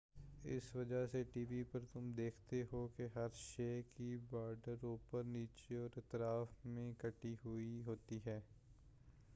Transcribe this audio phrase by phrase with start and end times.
[0.45, 5.23] اسی وجہ سے ٹی وی پر تم دیکھتے ہو کہ ہر شے کی بارڈر اوپر
[5.25, 8.39] نیچے اور اطراف میں کٹی ہوتی ہے